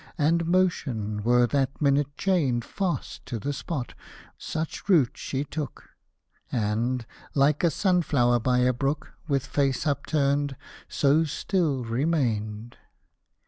[0.17, 3.93] And motion were that minute chained Fast to the spot,
[4.35, 5.91] such root she took.
[6.51, 9.11] And— like a sunflower by a brook.
[9.27, 10.55] With face upturned—
[10.87, 12.77] so still remained